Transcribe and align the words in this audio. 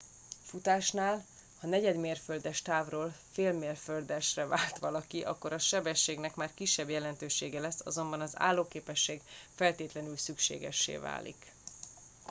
futásnál 0.43 1.25
ha 1.59 1.67
negyedmérföldes 1.67 2.61
távról 2.61 3.15
félmérföldesre 3.31 4.45
vált 4.45 4.77
valaki 4.77 5.21
akkor 5.21 5.53
a 5.53 5.57
sebességnek 5.59 6.35
már 6.35 6.53
kisebb 6.53 6.89
jelentősége 6.89 7.59
lesz 7.59 7.81
azonban 7.85 8.21
az 8.21 8.33
állóképesség 8.39 9.21
feltétlenül 9.55 10.17
szükségessé 10.17 10.97
válik 10.97 11.51